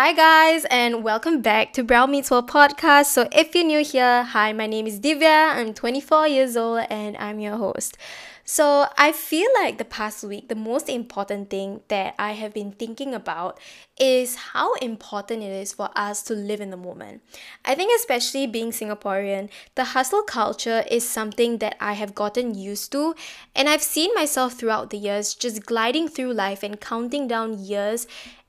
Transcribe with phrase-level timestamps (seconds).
[0.00, 3.06] Hi, guys, and welcome back to Brown Meets World podcast.
[3.06, 5.56] So, if you're new here, hi, my name is Divya.
[5.56, 7.98] I'm 24 years old and I'm your host.
[8.44, 12.70] So, I feel like the past week, the most important thing that I have been
[12.70, 13.58] thinking about
[13.98, 17.20] is how important it is for us to live in the moment.
[17.64, 22.92] I think, especially being Singaporean, the hustle culture is something that I have gotten used
[22.92, 23.16] to,
[23.56, 28.06] and I've seen myself throughout the years just gliding through life and counting down years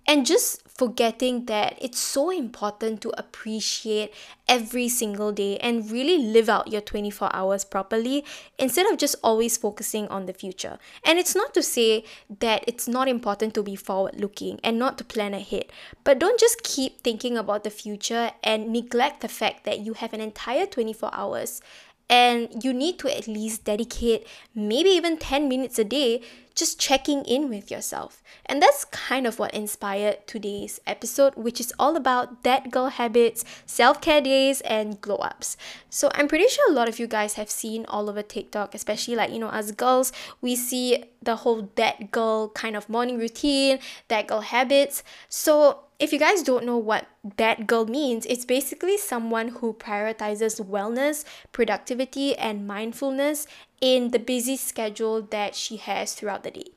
[0.10, 4.12] and just forgetting that it's so important to appreciate
[4.48, 8.26] every single day and really live out your 24 hours properly
[8.58, 10.80] instead of just always focusing on the future.
[11.06, 12.06] And it's not to say
[12.40, 15.66] that it's not important to be forward looking and not to plan ahead,
[16.04, 20.14] but don't just keep thinking about the future and neglect the fact that you have
[20.14, 21.62] an entire 24 hours
[22.10, 26.22] and you need to at least dedicate maybe even 10 minutes a day
[26.56, 28.22] just checking in with yourself.
[28.46, 33.46] And that's kind of what inspired today's episode, which is all about that girl habits,
[33.66, 35.56] self care days, and glow ups.
[35.90, 39.16] So I'm pretty sure a lot of you guys have seen all over TikTok, especially
[39.16, 43.80] like, you know, as girls, we see the whole that girl kind of morning routine,
[44.10, 45.04] that girl habits.
[45.30, 50.64] So if you guys don't know what that girl means, it's basically someone who prioritizes
[50.66, 53.46] wellness, productivity, and mindfulness
[53.82, 56.72] in the busy schedule that she has throughout the day.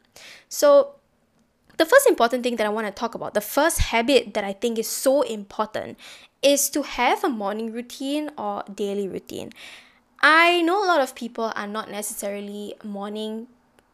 [0.49, 0.97] So,
[1.79, 4.53] the first important thing that I want to talk about, the first habit that I
[4.53, 5.99] think is so important,
[6.43, 9.53] is to have a morning routine or daily routine.
[10.21, 13.47] I know a lot of people are not necessarily morning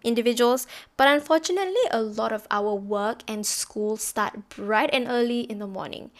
[0.02, 5.58] individuals, but unfortunately, a lot of our work and school start bright and early in
[5.58, 6.10] the morning.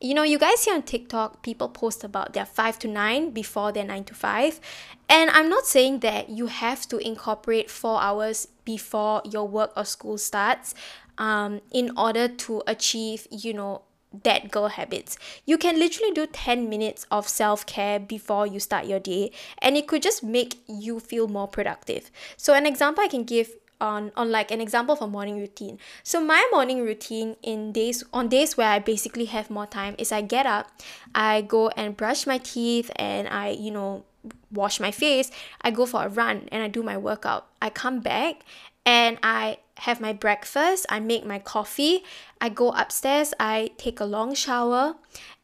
[0.00, 3.70] You know, you guys see on TikTok, people post about their 5 to 9 before
[3.70, 4.60] their 9 to 5.
[5.08, 9.84] And I'm not saying that you have to incorporate four hours before your work or
[9.84, 10.74] school starts
[11.18, 13.82] um, in order to achieve, you know,
[14.24, 15.18] that girl habits.
[15.46, 19.76] You can literally do 10 minutes of self care before you start your day, and
[19.76, 22.10] it could just make you feel more productive.
[22.36, 23.50] So, an example I can give
[23.82, 25.78] on on like an example for morning routine.
[26.04, 30.12] So my morning routine in days on days where I basically have more time is
[30.12, 30.70] I get up,
[31.14, 34.04] I go and brush my teeth and I, you know,
[34.52, 35.30] wash my face,
[35.60, 37.48] I go for a run and I do my workout.
[37.60, 38.44] I come back
[38.84, 42.04] and I have my breakfast, I make my coffee,
[42.40, 44.94] I go upstairs, I take a long shower,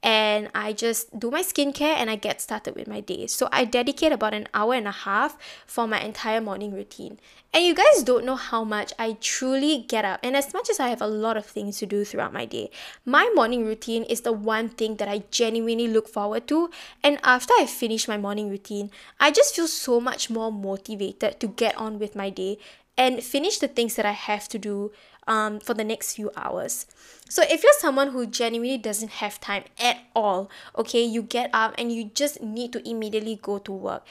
[0.02, 3.26] and I just do my skincare and I get started with my day.
[3.26, 7.18] So I dedicate about an hour and a half for my entire morning routine.
[7.52, 10.20] And you guys don't know how much I truly get up.
[10.22, 12.70] And as much as I have a lot of things to do throughout my day,
[13.04, 16.70] my morning routine is the one thing that I genuinely look forward to.
[17.02, 21.48] And after I finish my morning routine, I just feel so much more motivated to
[21.48, 22.58] get on with my day
[22.98, 24.92] and finish the things that I have to do
[25.28, 26.86] um, for the next few hours.
[27.28, 31.74] So, if you're someone who genuinely doesn't have time at all, okay, you get up
[31.78, 34.04] and you just need to immediately go to work.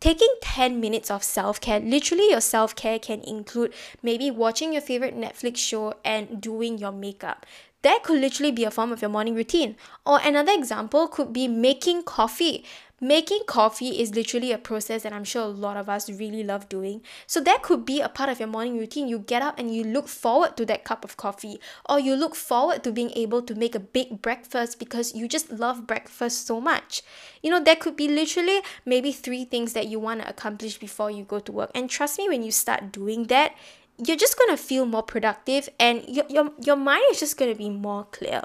[0.00, 3.72] Taking 10 minutes of self care, literally, your self care can include
[4.02, 7.46] maybe watching your favorite Netflix show and doing your makeup.
[7.82, 9.76] That could literally be a form of your morning routine.
[10.04, 12.64] Or another example could be making coffee.
[13.04, 16.70] Making coffee is literally a process that I'm sure a lot of us really love
[16.70, 17.02] doing.
[17.26, 19.08] So that could be a part of your morning routine.
[19.08, 22.34] You get up and you look forward to that cup of coffee, or you look
[22.34, 26.62] forward to being able to make a big breakfast because you just love breakfast so
[26.62, 27.02] much.
[27.42, 31.10] You know, there could be literally maybe three things that you want to accomplish before
[31.10, 31.72] you go to work.
[31.74, 33.54] And trust me, when you start doing that,
[33.98, 37.52] you're just going to feel more productive and your, your, your mind is just going
[37.52, 38.44] to be more clear.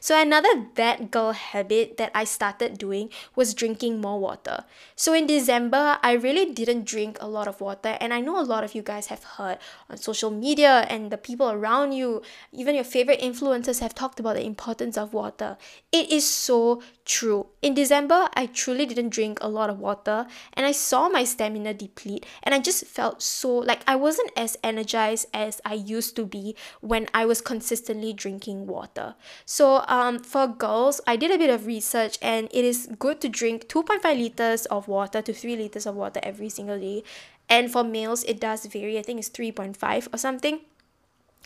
[0.00, 4.64] So, another that girl habit that I started doing was drinking more water.
[4.96, 8.42] So, in December, I really didn't drink a lot of water, and I know a
[8.42, 9.58] lot of you guys have heard
[9.90, 12.22] on social media and the people around you,
[12.52, 15.56] even your favorite influencers, have talked about the importance of water.
[15.92, 17.46] It is so true.
[17.62, 21.74] In December, I truly didn't drink a lot of water, and I saw my stamina
[21.74, 26.26] deplete, and I just felt so like I wasn't as energized as I used to
[26.26, 29.14] be when I was consistently drinking water.
[29.44, 33.28] So, um, for girls, I did a bit of research and it is good to
[33.28, 37.04] drink 2.5 liters of water to 3 liters of water every single day.
[37.48, 38.98] And for males, it does vary.
[38.98, 40.60] I think it's 3.5 or something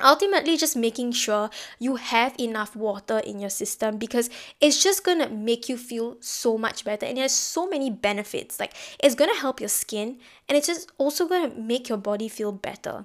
[0.00, 4.30] ultimately just making sure you have enough water in your system because
[4.60, 8.58] it's just gonna make you feel so much better and it has so many benefits
[8.58, 10.18] like it's gonna help your skin
[10.48, 13.04] and it's just also gonna make your body feel better.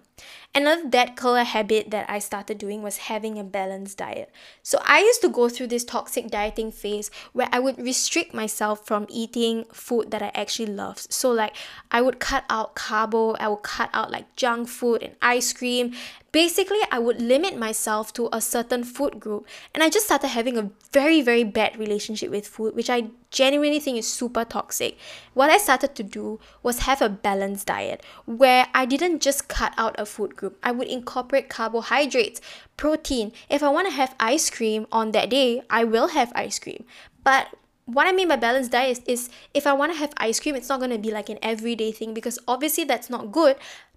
[0.56, 4.32] Another that color habit that i started doing was having a balanced diet.
[4.64, 8.86] So i used to go through this toxic dieting phase where i would restrict myself
[8.86, 11.56] from eating food that i actually loved so like
[11.92, 15.94] i would cut out carbo i would cut out like junk food and ice cream.
[16.32, 19.48] Basically I would limit myself to a certain food group.
[19.74, 23.80] And I just started having a very very bad relationship with food which I genuinely
[23.80, 24.98] think is super toxic.
[25.34, 29.74] What I started to do was have a balanced diet where I didn't just cut
[29.78, 30.58] out a food group.
[30.64, 32.42] I would incorporate carbohydrates,
[32.78, 33.32] protein.
[33.50, 36.86] If I want to have ice cream on that day, I will have ice cream.
[37.24, 37.48] But
[37.86, 40.56] what I mean by balanced diet is, is if I want to have ice cream,
[40.56, 43.56] it's not going to be like an everyday thing because obviously that's not good,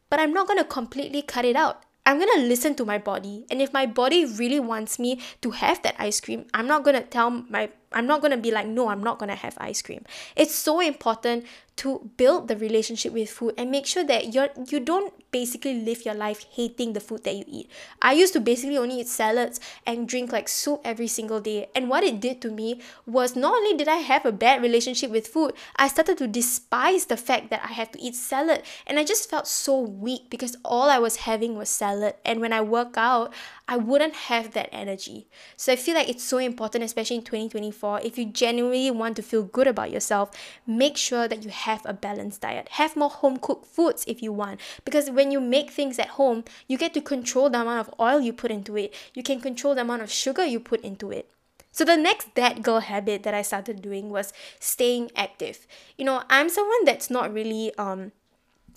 [0.09, 1.83] but I'm not going to completely cut it out.
[2.06, 3.47] I'm going to listen to my body.
[3.50, 6.97] And if my body really wants me to have that ice cream, I'm not going
[6.97, 9.57] to tell my I'm not going to be like no, I'm not going to have
[9.59, 10.05] ice cream.
[10.37, 11.45] It's so important
[11.77, 16.05] to build the relationship with food and make sure that you're you don't basically live
[16.05, 17.71] your life hating the food that you eat.
[18.03, 21.69] I used to basically only eat salads and drink like soup every single day.
[21.75, 25.11] And what it did to me was not only did I have a bad relationship
[25.11, 28.63] with food, I started to despise the fact that I had to eat salad.
[28.87, 32.15] And I just felt so weak because all I was having was salad.
[32.25, 33.33] And when I work out,
[33.71, 35.29] I wouldn't have that energy.
[35.57, 39.23] So I feel like it's so important, especially in 2024, if you genuinely want to
[39.23, 40.33] feel good about yourself,
[40.67, 42.67] make sure that you have a balanced diet.
[42.71, 44.61] Have more home cooked foods if you want.
[44.85, 48.21] Because when you make things at home, you get to control the amount of oil
[48.21, 51.31] you put into it, you can control the amount of sugar you put into it.
[51.71, 55.69] So the next that girl habit that I started doing was staying active.
[55.97, 58.11] You know, I'm someone that's not really um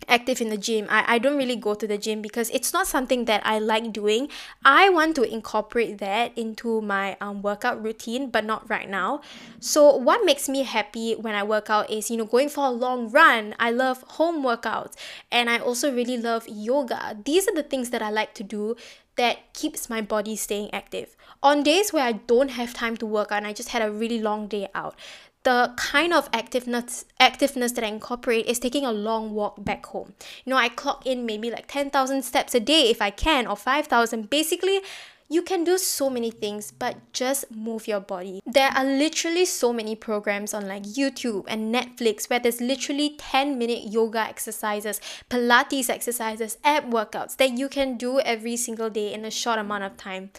[0.08, 0.88] active in the gym.
[0.90, 3.94] I, I don't really go to the gym because it's not something that I like
[3.94, 4.30] doing.
[4.64, 9.22] I want to incorporate that into my um, workout routine, but not right now.
[9.60, 12.72] So, what makes me happy when I work out is, you know, going for a
[12.72, 13.56] long run.
[13.60, 14.94] I love home workouts
[15.32, 17.18] and I also really love yoga.
[17.24, 18.76] These are the things that I like to do
[19.16, 21.16] that keeps my body staying active.
[21.42, 23.92] On days where I don't have time to work out and I just had a
[23.92, 24.96] really long day out,
[25.44, 30.14] the kind of activeness activeness that I incorporate is taking a long walk back home.
[30.46, 33.56] You know, I clock in maybe like 10,000 steps a day if I can or
[33.56, 34.30] 5,000.
[34.30, 34.82] Basically,
[35.30, 38.40] you can do so many things, but just move your body.
[38.46, 43.58] There are literally so many programs on like YouTube and Netflix where there's literally 10
[43.58, 49.26] minute yoga exercises, Pilates exercises, ab workouts that you can do every single day in
[49.26, 50.30] a short amount of time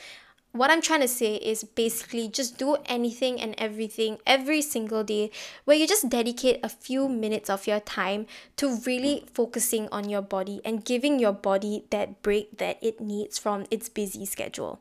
[0.54, 5.32] what I'm trying to say is basically just do anything and everything every single day
[5.64, 8.26] where you just dedicate a few minutes of your time
[8.58, 13.36] to really focusing on your body and giving your body that break that it needs
[13.36, 14.78] from its busy schedule.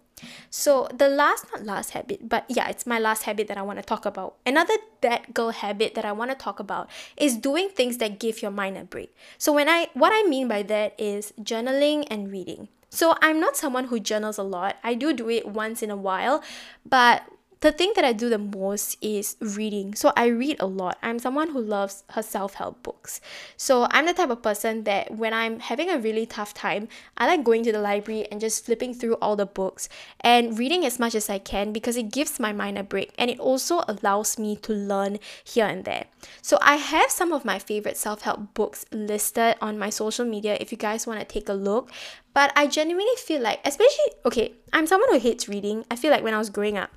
[0.52, 3.80] So the last not last habit, but yeah, it's my last habit that I want
[3.80, 4.36] to talk about.
[4.46, 6.88] Another that girl habit that I want to talk about
[7.18, 9.16] is doing things that give your mind a break.
[9.40, 12.68] So when I what I mean by that is journaling and reading.
[12.94, 14.78] So I'm not someone who journals a lot.
[14.84, 16.44] I do do it once in a while,
[16.86, 17.24] but
[17.64, 19.96] the thing that I do the most is reading.
[19.96, 20.98] So I read a lot.
[21.02, 23.22] I'm someone who loves her self help books.
[23.56, 27.26] So I'm the type of person that when I'm having a really tough time, I
[27.26, 29.88] like going to the library and just flipping through all the books
[30.20, 33.32] and reading as much as I can because it gives my mind a break and
[33.32, 36.08] it also allows me to learn here and there.
[36.42, 40.58] So I have some of my favorite self help books listed on my social media
[40.60, 41.92] if you guys want to take a look.
[42.34, 45.86] But I genuinely feel like, especially, okay, I'm someone who hates reading.
[45.90, 46.90] I feel like when I was growing up,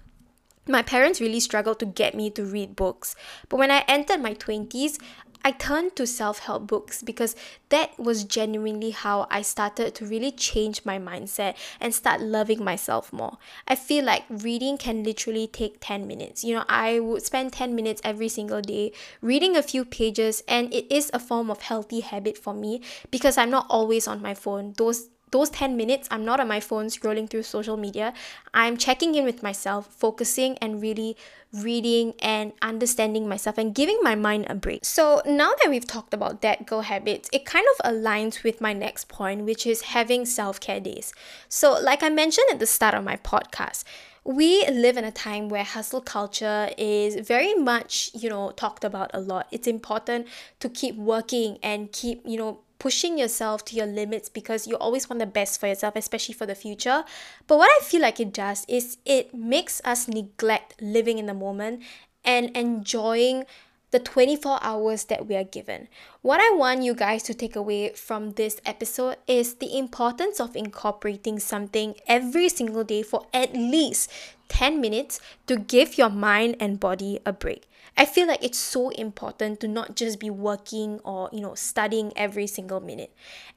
[0.68, 3.14] my parents really struggled to get me to read books.
[3.49, 4.99] But when I entered my 20s,
[5.46, 7.37] I turned to self help books because
[7.68, 13.12] that was genuinely how I started to really change my mindset and start loving myself
[13.12, 13.38] more.
[13.68, 16.42] I feel like reading can literally take 10 minutes.
[16.42, 20.75] You know, I would spend 10 minutes every single day reading a few pages, and
[20.75, 22.80] it is a form of healthy habit for me
[23.12, 24.75] because I'm not always on my phone.
[24.76, 28.14] Those those 10 minutes, I'm not on my phone scrolling through social media.
[28.55, 31.14] I'm checking in with myself, focusing and really
[31.52, 34.83] reading and understanding myself and giving my mind a break.
[34.83, 38.73] So, now that we've talked about that girl habits, it kind of aligns with my
[38.73, 41.12] next point, which is having self care days.
[41.50, 43.85] So, like I mentioned at the start of my podcast,
[44.25, 49.11] we live in a time where hustle culture is very much, you know, talked about
[49.14, 49.47] a lot.
[49.52, 50.26] It's important
[50.61, 55.09] to keep working and keep, you know, pushing yourself to your limits because you always
[55.09, 57.04] want the best for yourself, especially for the future.
[57.47, 61.35] But what I feel like it does is it makes us neglect living in the
[61.35, 61.83] moment
[62.25, 63.45] and enjoying
[63.92, 65.88] the 24 hours that we are given.
[66.21, 70.56] What I want you guys to take away from this episode is the importance of
[70.56, 74.11] incorporating something every single day for at least
[74.49, 77.68] 10 minutes to give your mind and body a break.
[77.96, 82.12] I feel like it's so important to not just be working or, you know, studying
[82.16, 83.14] every single minute.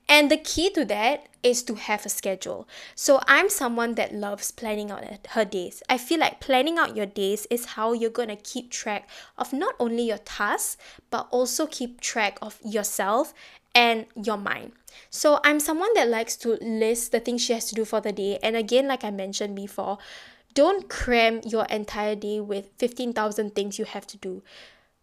[0.07, 2.67] And the key to that is to have a schedule.
[2.95, 5.83] So I'm someone that loves planning out her days.
[5.89, 9.53] I feel like planning out your days is how you're going to keep track of
[9.53, 10.77] not only your tasks,
[11.11, 13.33] but also keep track of yourself
[13.75, 14.71] and your mind.
[15.09, 18.11] So I'm someone that likes to list the things she has to do for the
[18.11, 18.39] day.
[18.41, 19.97] And again, like I mentioned before,
[20.53, 24.43] don't cram your entire day with 15,000 things you have to do.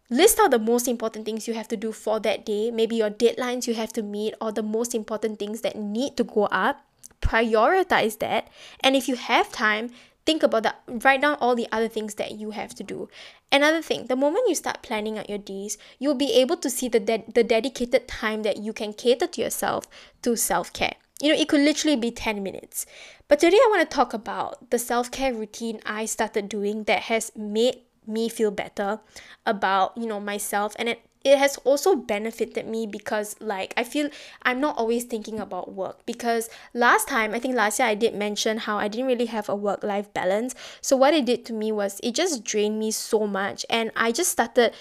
[0.09, 3.09] List out the most important things you have to do for that day, maybe your
[3.09, 6.85] deadlines you have to meet, or the most important things that need to go up.
[7.21, 8.47] Prioritize that.
[8.81, 9.89] And if you have time,
[10.27, 13.07] think about that write down all the other things that you have to do
[13.49, 16.89] another thing the moment you start planning out your days you'll be able to see
[16.89, 19.87] the de- the dedicated time that you can cater to yourself
[20.21, 22.85] to self-care you know it could literally be 10 minutes.
[23.27, 27.31] But today i want to talk about the self-care routine i started doing that has
[27.35, 28.99] made me feel better
[29.45, 30.75] about you know myself.
[30.79, 34.09] And it it has also benefited me because like I feel
[34.43, 36.05] I'm not always thinking about work.
[36.05, 39.49] Because last time I think last year I did mention how I didn't really have
[39.49, 40.55] a work life balance.
[40.81, 43.65] So what it did to me was it just drained me so much.
[43.69, 44.73] And I just started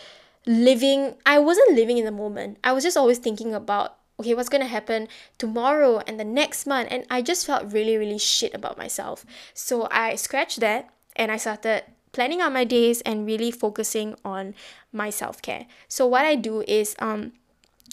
[0.47, 2.59] living I wasn't living in the moment.
[2.63, 5.09] I was just always thinking about okay what's to happen
[5.39, 9.89] tomorrow and the next month and I just felt really really shit about myself so
[9.91, 11.85] I scratched that and I started
[12.17, 14.55] planning out my days and really focusing on
[14.91, 15.67] my self care.
[15.87, 17.33] So, what I do is, um,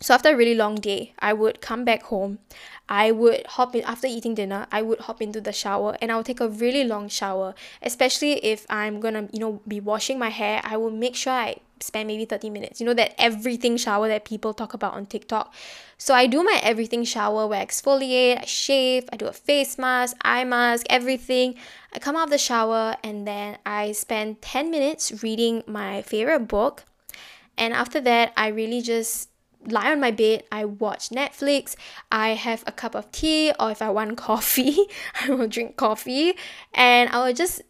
[0.01, 2.39] so after a really long day, I would come back home.
[2.89, 4.67] I would hop in after eating dinner.
[4.71, 7.53] I would hop into the shower and I would take a really long shower.
[7.81, 11.57] Especially if I'm gonna, you know, be washing my hair, I will make sure I
[11.79, 12.79] spend maybe 30 minutes.
[12.79, 15.53] You know, that everything shower that people talk about on TikTok.
[15.97, 19.77] So I do my everything shower where I exfoliate, I shave, I do a face
[19.77, 21.55] mask, eye mask, everything.
[21.93, 26.47] I come out of the shower and then I spend 10 minutes reading my favorite
[26.47, 26.83] book.
[27.57, 29.29] And after that, I really just
[29.67, 31.75] lie on my bed, I watch Netflix,
[32.11, 34.77] I have a cup of tea, or if I want coffee,
[35.21, 36.35] I will drink coffee,
[36.73, 37.61] and I will just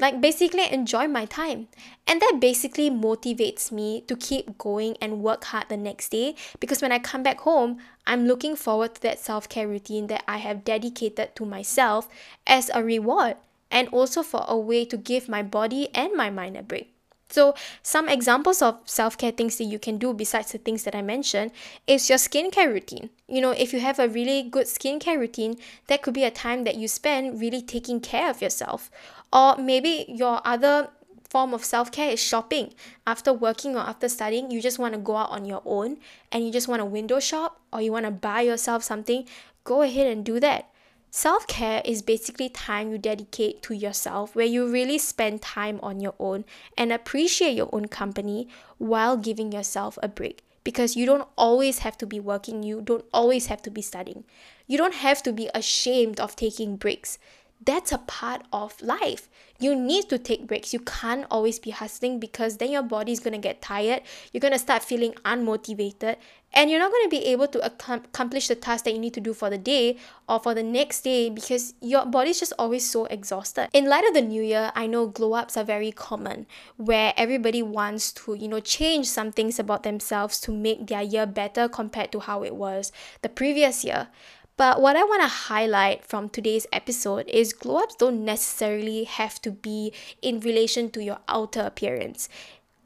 [0.00, 1.68] like basically enjoy my time.
[2.06, 6.80] And that basically motivates me to keep going and work hard the next day because
[6.80, 10.38] when I come back home, I'm looking forward to that self care routine that I
[10.38, 12.08] have dedicated to myself
[12.46, 13.36] as a reward
[13.70, 16.94] and also for a way to give my body and my mind a break.
[17.30, 20.94] So, some examples of self care things that you can do besides the things that
[20.94, 21.52] I mentioned
[21.86, 23.10] is your skincare routine.
[23.28, 25.56] You know, if you have a really good skincare routine,
[25.86, 28.90] that could be a time that you spend really taking care of yourself.
[29.32, 30.90] Or maybe your other
[31.30, 32.74] form of self care is shopping.
[33.06, 35.98] After working or after studying, you just want to go out on your own
[36.32, 39.24] and you just want to window shop or you want to buy yourself something,
[39.62, 40.69] go ahead and do that.
[41.12, 45.98] Self care is basically time you dedicate to yourself, where you really spend time on
[45.98, 46.44] your own
[46.78, 48.46] and appreciate your own company
[48.78, 50.44] while giving yourself a break.
[50.62, 54.22] Because you don't always have to be working, you don't always have to be studying.
[54.68, 57.18] You don't have to be ashamed of taking breaks
[57.64, 59.28] that's a part of life.
[59.58, 60.72] You need to take breaks.
[60.72, 64.02] You can't always be hustling because then your body is going to get tired.
[64.32, 66.16] You're to start feeling unmotivated
[66.52, 69.20] and you're not going to be able to accomplish the task that you need to
[69.20, 69.96] do for the day
[70.28, 73.68] or for the next day because your body's just always so exhausted.
[73.72, 77.62] In light of the new year, I know glow ups are very common where everybody
[77.62, 82.12] wants to, you know, change some things about themselves to make their year better compared
[82.12, 82.92] to how it was
[83.22, 84.08] the previous year.
[84.56, 89.40] But what I want to highlight from today's episode is glow ups don't necessarily have
[89.40, 89.90] to be
[90.20, 92.28] in relation to your outer appearance.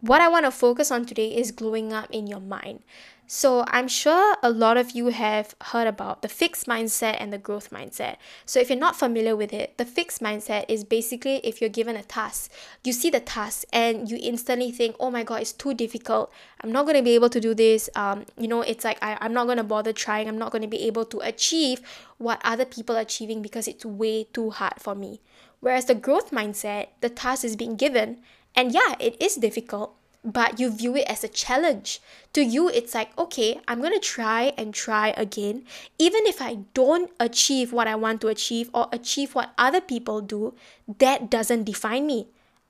[0.04, 2.80] What I want to focus on today is glowing up in your mind.
[3.26, 7.38] So, I'm sure a lot of you have heard about the fixed mindset and the
[7.38, 8.16] growth mindset.
[8.44, 11.96] So, if you're not familiar with it, the fixed mindset is basically if you're given
[11.96, 12.52] a task,
[12.84, 16.30] you see the task and you instantly think, oh my God, it's too difficult.
[16.61, 17.88] I'm not going to be able to do this.
[17.96, 20.28] Um, you know, it's like I, I'm not going to bother trying.
[20.28, 21.80] I'm not going to be able to achieve
[22.18, 25.23] what other people are achieving because it's way too hard for me.
[25.61, 28.18] Whereas the growth mindset, the task is being given,
[28.54, 32.00] and yeah, it is difficult but you view it as a challenge.
[32.32, 35.64] To you, it's like, okay, I'm gonna try and try again.
[35.99, 40.23] Even if I don't achieve what I want to achieve or achieve what other people
[40.23, 40.54] do,
[40.99, 42.28] that doesn't define me.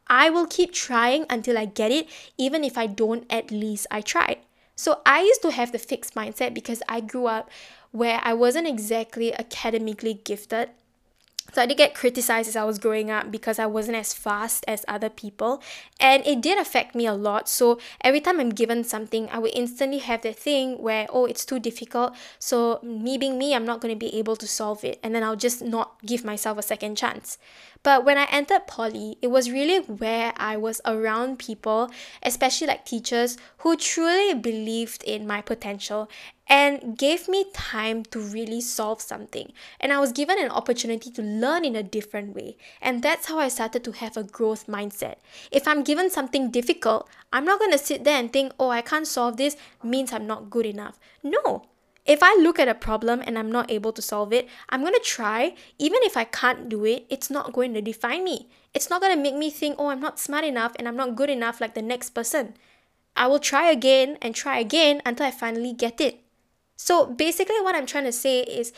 [0.08, 4.00] I will keep trying until I get it, even if I don't, at least I
[4.00, 4.38] tried.
[4.76, 7.48] So I used to have the fixed mindset because I grew up
[7.92, 10.70] where I wasn't exactly academically gifted
[11.52, 14.64] So I did get criticized as I was growing up because I wasn't as fast
[14.66, 15.62] as other people.
[16.00, 17.48] And it did affect me a lot.
[17.48, 21.44] So every time I'm given something, I would instantly have that thing where, oh, it's
[21.44, 22.14] too difficult.
[22.38, 24.98] So me being me, I'm not going to be able to solve it.
[25.02, 27.38] And then I'll just not give myself a second chance.
[27.84, 31.90] But when I entered poly, it was really where I was around people,
[32.22, 36.08] especially like teachers, who truly believed in my potential
[36.46, 39.52] and gave me time to really solve something.
[39.80, 42.56] And I was given an opportunity to learn in a different way.
[42.82, 45.16] And that's how I started to have a growth mindset.
[45.50, 48.82] If I'm given something difficult, I'm not going to sit there and think, oh, I
[48.82, 50.98] can't solve this, means I'm not good enough.
[51.22, 51.64] No,
[52.04, 54.92] if I look at a problem and I'm not able to solve it, I'm going
[54.92, 55.54] to try.
[55.78, 58.48] Even if I can't do it, it's not going to define me.
[58.74, 61.16] It's not going to make me think, oh, I'm not smart enough and I'm not
[61.16, 62.54] good enough like the next person.
[63.16, 66.23] I will try again and try again until I finally get it.
[66.76, 68.72] So basically, what I'm trying to say is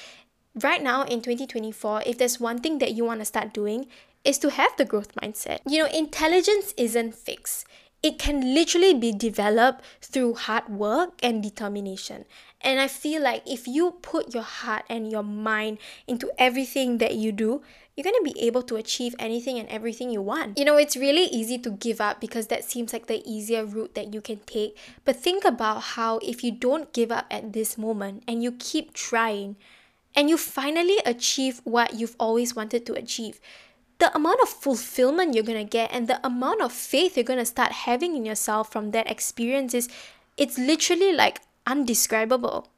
[0.54, 3.86] right now in 2024, if there's one thing that you want to start doing,
[4.24, 5.60] is to have the growth mindset.
[5.66, 7.66] You know, intelligence isn't fixed.
[8.02, 12.24] It can literally be developed through hard work and determination.
[12.60, 17.14] And I feel like if you put your heart and your mind into everything that
[17.14, 17.62] you do,
[17.96, 20.58] you're going to be able to achieve anything and everything you want.
[20.58, 23.94] You know, it's really easy to give up because that seems like the easier route
[23.94, 24.76] that you can take.
[25.06, 28.92] But think about how if you don't give up at this moment and you keep
[28.92, 29.56] trying
[30.14, 33.40] and you finally achieve what you've always wanted to achieve,
[33.98, 37.38] the amount of fulfillment you're going to get and the amount of faith you're going
[37.38, 39.88] to start having in yourself from that experience is
[40.36, 42.68] it's literally like undescribable.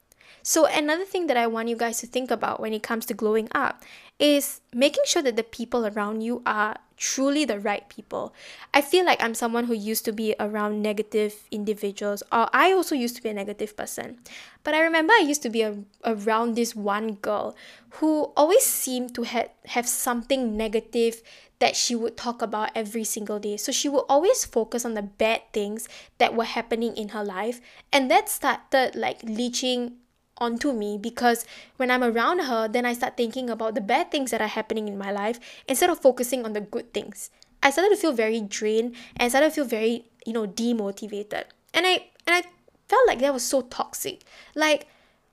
[0.43, 3.13] So, another thing that I want you guys to think about when it comes to
[3.13, 3.83] glowing up
[4.19, 8.33] is making sure that the people around you are truly the right people.
[8.73, 12.93] I feel like I'm someone who used to be around negative individuals, or I also
[12.93, 14.19] used to be a negative person.
[14.63, 17.55] But I remember I used to be a, around this one girl
[17.91, 21.21] who always seemed to ha- have something negative
[21.59, 23.57] that she would talk about every single day.
[23.57, 27.61] So she would always focus on the bad things that were happening in her life.
[27.91, 29.97] And that started like leeching
[30.39, 31.45] onto me because
[31.77, 34.87] when I'm around her, then I start thinking about the bad things that are happening
[34.87, 37.29] in my life instead of focusing on the good things.
[37.61, 41.45] I started to feel very drained and started to feel very, you know, demotivated.
[41.73, 42.43] And I and I
[42.87, 44.23] felt like that was so toxic.
[44.55, 44.87] Like,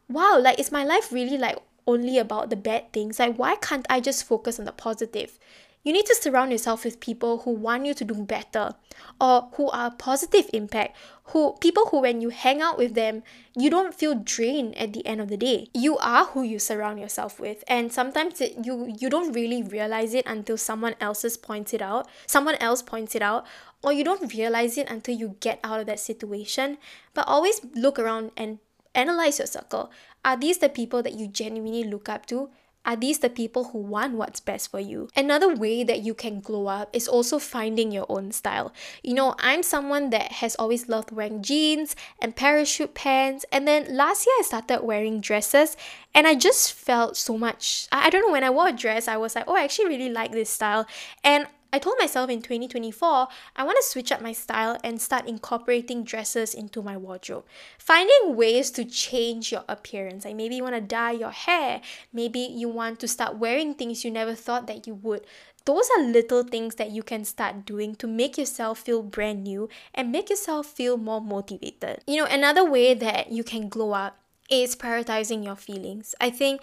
[0.08, 3.18] wow, like is my life really like only about the bad things?
[3.18, 5.38] Like why can't I just focus on the positive?
[5.86, 8.74] You need to surround yourself with people who want you to do better
[9.20, 13.22] or who are positive impact, who people who when you hang out with them,
[13.54, 15.68] you don't feel drained at the end of the day.
[15.72, 20.12] You are who you surround yourself with and sometimes it, you you don't really realize
[20.12, 22.08] it until someone else's points it out.
[22.26, 23.46] Someone else points it out
[23.80, 26.78] or you don't realize it until you get out of that situation.
[27.14, 28.58] But always look around and
[28.92, 29.92] analyze your circle.
[30.24, 32.50] Are these the people that you genuinely look up to?
[32.86, 35.08] Are these the people who want what's best for you?
[35.16, 38.72] Another way that you can glow up is also finding your own style.
[39.02, 43.96] You know, I'm someone that has always loved wearing jeans and parachute pants, and then
[43.96, 45.76] last year I started wearing dresses,
[46.14, 47.88] and I just felt so much.
[47.90, 50.10] I don't know, when I wore a dress, I was like, oh, I actually really
[50.10, 50.86] like this style.
[51.24, 55.26] And I told myself in 2024, I want to switch up my style and start
[55.26, 57.44] incorporating dresses into my wardrobe.
[57.78, 60.24] Finding ways to change your appearance.
[60.24, 61.80] Like maybe you want to dye your hair,
[62.12, 65.26] maybe you want to start wearing things you never thought that you would.
[65.64, 69.68] Those are little things that you can start doing to make yourself feel brand new
[69.92, 72.04] and make yourself feel more motivated.
[72.06, 74.16] You know, another way that you can glow up
[74.48, 76.14] is prioritizing your feelings.
[76.20, 76.62] I think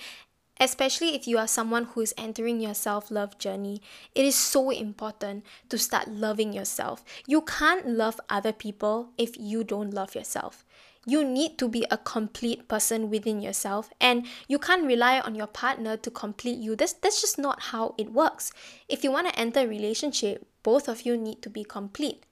[0.60, 3.82] especially if you are someone who is entering your self love journey,
[4.16, 7.04] it is so important to start loving yourself.
[7.28, 10.66] You can't love other people if you don't love yourself.
[11.06, 15.48] You need to be a complete person within yourself, and you can't rely on your
[15.48, 16.78] partner to complete you.
[16.78, 18.54] That's, that's just not how it works.
[18.88, 22.26] If you want to enter a relationship, both of you need to be complete.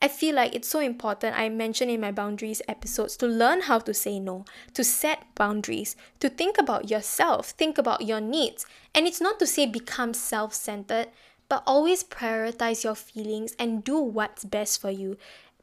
[0.00, 1.38] I feel like it's so important.
[1.38, 5.96] I mentioned in my boundaries episodes to learn how to say no, to set boundaries,
[6.20, 8.66] to think about yourself, think about your needs.
[8.94, 11.08] And it's not to say become self centered,
[11.48, 15.16] but always prioritize your feelings and do what's best for you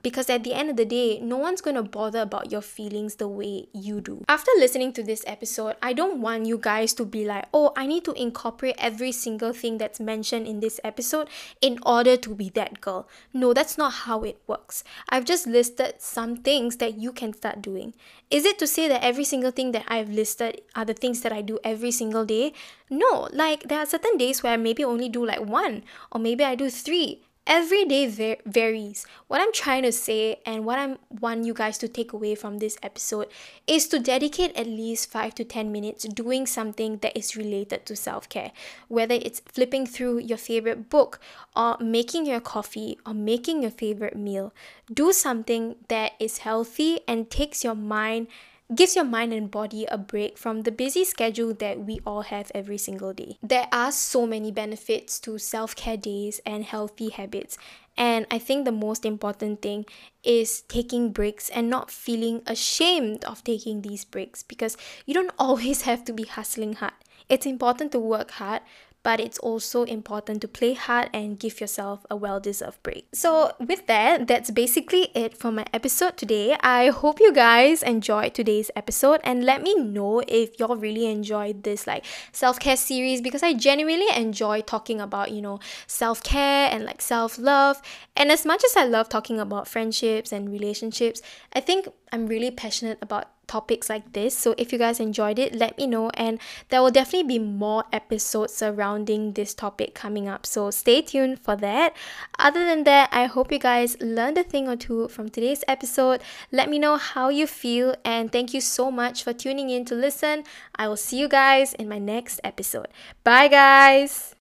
[0.04, 3.16] because at the end of the day, no one's going to bother about your feelings
[3.16, 4.24] the way you do.
[4.28, 7.88] After listening to this episode, I don't want you guys to be like, oh, I
[7.88, 11.30] need to incorporate every single thing that's mentioned in this episode
[11.62, 13.08] in order to be that girl.
[13.34, 14.84] No, that's not how it works.
[15.10, 17.94] I've just listed some things that you can start doing.
[18.30, 21.32] Is it to say that every single thing that I've listed are the things that
[21.32, 22.54] I do every single day?
[22.90, 26.44] No, like there are certain days where I maybe only do like one, or maybe
[26.44, 29.06] I do three every day va- varies.
[29.28, 32.60] What I'm trying to say and what I want you guys to take away from
[32.60, 33.28] this episode
[33.68, 37.96] is to dedicate at least 5 to 10 minutes doing something that is related to
[37.96, 38.52] self-care.
[38.88, 41.20] Whether it's flipping through your favorite book
[41.56, 44.54] or making your coffee or making your favorite meal,
[44.92, 48.28] do something that is healthy and takes your mind
[48.74, 52.52] gives your mind and body a break from the busy schedule that we all have
[52.56, 53.38] every single day.
[53.42, 57.58] There are so many benefits to self care days and healthy habits.
[57.96, 59.86] And I think the most important thing
[60.24, 65.84] is taking breaks and not feeling ashamed of taking these breaks because you don't always
[65.84, 66.94] have to be hustling hard.
[67.30, 68.62] It's important to work hard,
[69.04, 73.08] but it's also important to play hard and give yourself a well deserved break.
[73.14, 76.56] So, with that, that's basically it for my episode today.
[76.62, 81.64] I hope you guys enjoyed today's episode and let me know if y'all really enjoyed
[81.64, 86.70] this like self care series because I genuinely enjoy talking about, you know, self care
[86.72, 87.82] and like self love.
[88.16, 92.52] And as much as I love talking about friendships and relationships, I think I'm really
[92.52, 94.38] passionate about topics like this.
[94.38, 97.84] So if you guys enjoyed it, let me know and there will definitely be more
[97.92, 100.46] episodes surrounding this topic coming up.
[100.46, 101.96] So stay tuned for that.
[102.40, 106.22] Other than that, I hope you guys learned a thing or two from today's episode.
[106.52, 109.96] Let me know how you feel and thank you so much for tuning in to
[109.96, 110.44] listen.
[110.76, 112.88] I will see you guys in my next episode.
[113.24, 114.43] Bye guys.